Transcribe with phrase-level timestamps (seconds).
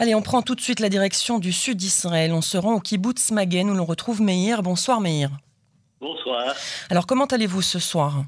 [0.00, 2.32] Allez, on prend tout de suite la direction du sud d'Israël.
[2.32, 4.60] On se rend au kibbutz Magen où l'on retrouve Meir.
[4.60, 5.30] Bonsoir Meir.
[6.00, 6.52] Bonsoir.
[6.90, 8.24] Alors comment allez-vous ce soir?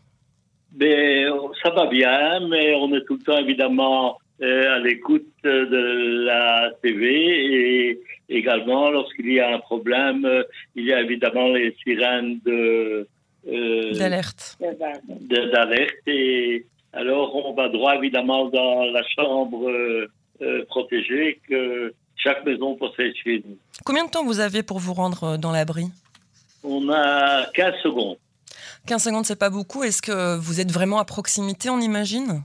[0.70, 1.28] Ben,
[1.64, 6.70] ça va bien, mais on est tout le temps évidemment euh, à l'écoute de la
[6.82, 10.44] TV et également lorsqu'il y a un problème, euh,
[10.76, 13.08] il y a évidemment les sirènes de
[13.48, 14.56] euh, d'alerte.
[14.60, 19.68] D'alerte et alors on va droit évidemment dans la chambre
[20.68, 23.56] protégée que chaque maison possède chez nous.
[23.84, 25.86] Combien de temps vous avez pour vous rendre euh, dans l'abri?
[26.64, 28.16] On a 15 secondes.
[28.86, 29.84] 15 secondes, c'est pas beaucoup.
[29.84, 32.42] Est-ce que vous êtes vraiment à proximité, on imagine?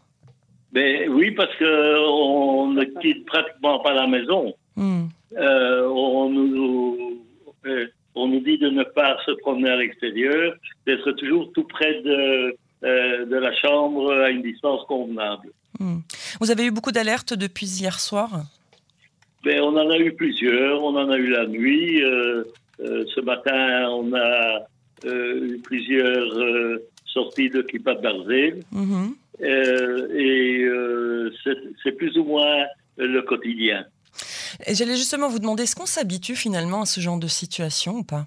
[0.71, 4.53] Ben oui, parce que on ne quitte pratiquement pas la maison.
[4.75, 5.05] Hmm.
[5.37, 7.23] Euh, on, nous,
[7.65, 10.53] euh, on nous dit de ne pas se promener à l'extérieur,
[10.85, 15.49] d'être toujours tout près de, euh, de la chambre à une distance convenable.
[15.79, 15.99] Hmm.
[16.39, 18.29] Vous avez eu beaucoup d'alertes depuis hier soir?
[19.43, 22.03] Ben, on en a eu plusieurs, on en a eu la nuit.
[22.03, 22.43] euh,
[22.79, 24.65] euh, ce matin, on a
[25.05, 28.63] euh, eu plusieurs euh, sorties de Kippa Barzel.
[28.71, 29.15] Mhm.
[29.41, 31.33] Euh, et euh,
[31.83, 32.65] c'est plus ou moins
[32.97, 33.85] le quotidien.
[34.67, 38.25] J'allais justement vous demander, est-ce qu'on s'habitue finalement à ce genre de situation ou pas?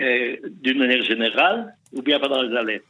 [0.00, 2.84] Euh, D'une manière générale, ou bien pendant les alertes?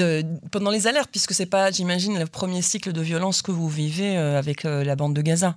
[0.00, 3.68] De, Pendant les alertes, puisque c'est pas, j'imagine, le premier cycle de violence que vous
[3.68, 5.54] vivez euh, avec euh, la bande de Gaza.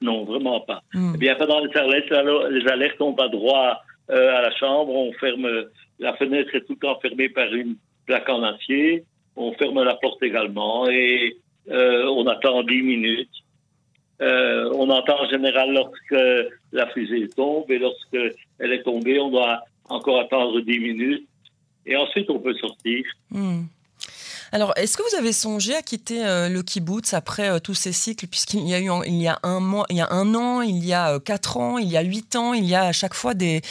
[0.00, 0.82] Non, vraiment pas.
[0.92, 1.12] Hmm.
[1.14, 4.92] Eh bien, pendant les alertes, alors, les alertes, on va droit euh, à la chambre,
[4.92, 5.48] on ferme,
[5.98, 7.76] la fenêtre est tout le temps fermée par une
[8.06, 11.36] plaque en acier, on ferme la porte également et
[11.70, 13.28] euh, on attend 10 minutes.
[14.22, 19.30] Euh, on entend en général lorsque la fusée tombe et lorsque elle est tombée, on
[19.30, 21.28] doit encore attendre 10 minutes
[21.84, 23.04] et ensuite on peut sortir.
[23.30, 23.64] Hmm.
[24.52, 27.92] Alors, est-ce que vous avez songé à quitter euh, le kibbutz après euh, tous ces
[27.92, 30.62] cycles, puisqu'il y a eu il y a un mois, il y a un an,
[30.62, 32.92] il y a euh, quatre ans, il y a huit ans, il y a à
[32.92, 33.62] chaque fois des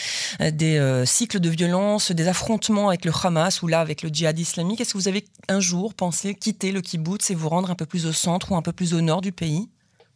[1.04, 4.80] cycles de violence, des affrontements avec le Hamas ou là avec le djihad islamique.
[4.80, 7.86] Est-ce que vous avez un jour pensé quitter le kibbutz et vous rendre un peu
[7.86, 9.68] plus au centre ou un peu plus au nord du pays?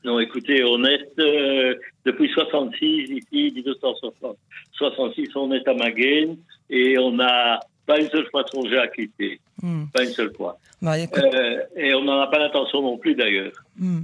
[0.03, 1.75] Non, écoutez, on est euh,
[2.07, 6.39] depuis 66 ici, 1966, on est à Maguen
[6.71, 9.85] et on n'a pas une seule fois songé à quitter, Hmm.
[9.93, 10.59] pas une seule fois.
[10.81, 13.53] Bah, écoute, Euh, et on n'en a pas l'intention non plus d'ailleurs.
[13.79, 14.01] hmm.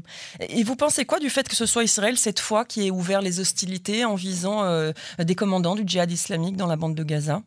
[0.51, 3.23] Et vous pensez quoi du fait que ce soit Israël cette fois qui ait ouvert
[3.23, 7.43] les hostilités en visant euh, des commandants du djihad islamique dans la bande de Gaza?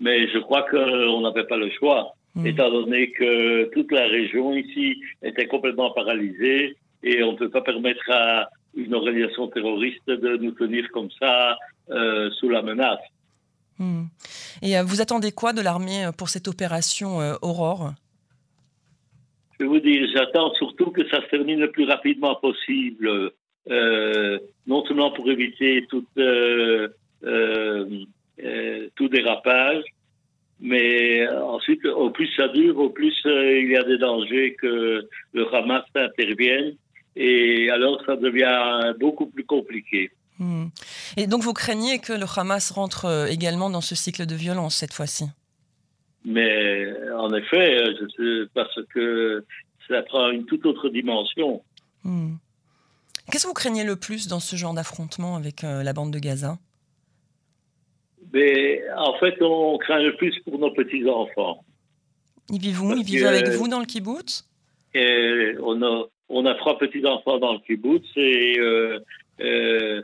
[0.00, 2.46] Mais je crois qu'on n'avait pas le choix, Hmm.
[2.46, 7.60] étant donné que toute la région ici était complètement paralysée et on ne peut pas
[7.60, 11.56] permettre à une organisation terroriste de nous tenir comme ça
[11.90, 12.98] euh, sous la menace.
[14.64, 17.92] Et euh, vous attendez quoi de l'armée euh, pour cette opération euh, Aurore?
[19.60, 23.30] Je vous dire, j'attends surtout que ça se termine le plus rapidement possible,
[24.66, 26.04] non seulement pour éviter tout
[29.08, 29.84] dérapage,
[30.58, 35.54] mais ensuite, au plus ça dure, au plus il y a des dangers que le
[35.54, 36.74] Hamas intervienne,
[37.14, 40.10] et alors ça devient beaucoup plus compliqué.
[40.38, 40.66] Hmm.
[41.16, 44.74] Et donc vous craignez que le Hamas rentre euh, également dans ce cycle de violence
[44.76, 45.26] cette fois-ci?
[46.24, 49.44] Mais en effet, euh, je sais, parce que
[49.88, 51.62] ça prend une toute autre dimension.
[52.02, 52.34] Hmm.
[53.30, 56.18] Qu'est-ce que vous craignez le plus dans ce genre d'affrontement avec euh, la bande de
[56.18, 56.58] Gaza?
[58.32, 61.64] Mais en fait, on craint le plus pour nos petits-enfants.
[62.50, 62.96] Ils vivent où?
[62.96, 64.48] Ils vivent avec vous dans le kibbutz?
[64.94, 70.02] Et on a, on a trois petits-enfants dans le kibbutz et euh,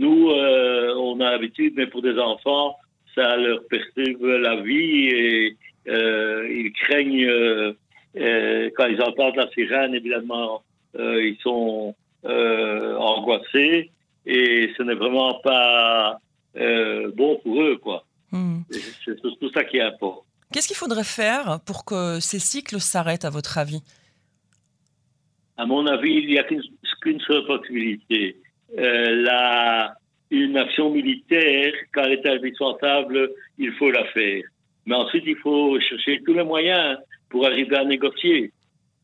[0.00, 2.76] nous, euh, on a l'habitude, mais pour des enfants,
[3.14, 5.56] ça leur perturbe la vie et
[5.88, 10.62] euh, ils craignent, euh, quand ils entendent la sirène, évidemment,
[10.98, 11.94] ils sont
[12.24, 13.90] angoissés
[14.26, 16.18] et ce n'est vraiment pas
[17.14, 18.04] bon pour eux, quoi.
[18.32, 18.60] Hmm.
[19.04, 20.24] C'est surtout ça qui importe.
[20.52, 23.82] Qu'est-ce qu'il faudrait faire pour que ces cycles s'arrêtent à votre avis?
[25.56, 26.62] À mon avis, il n'y a qu'une
[27.02, 28.36] qu'une seule possibilité.
[28.78, 29.94] Euh, la,
[30.30, 34.42] une action militaire, quand elle est indispensable, il faut la faire.
[34.86, 38.52] Mais ensuite, il faut chercher tous les moyens pour arriver à négocier.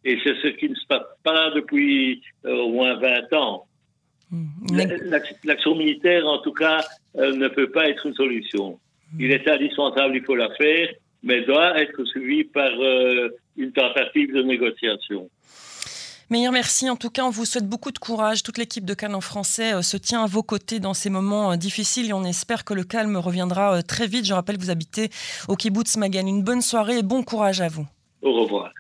[0.04, 3.66] Et c'est ce qui ne se passe pas depuis euh, au moins 20 ans.
[4.72, 6.80] L'ac- L'action militaire, en tout cas,
[7.16, 8.78] euh, ne peut pas être une solution.
[9.18, 10.88] Il est indispensable, il faut la faire,
[11.22, 12.70] mais doit être suivie par
[13.56, 15.28] une tentative de négociation.
[16.28, 16.90] Meilleur merci.
[16.90, 18.42] En tout cas, on vous souhaite beaucoup de courage.
[18.42, 21.52] Toute l'équipe de Cannes en français euh, se tient à vos côtés dans ces moments
[21.52, 24.24] euh, difficiles et on espère que le calme reviendra euh, très vite.
[24.24, 25.10] Je rappelle que vous habitez
[25.46, 26.26] au kibbutz Magan.
[26.26, 27.86] Une bonne soirée et bon courage à vous.
[28.22, 28.72] Au revoir.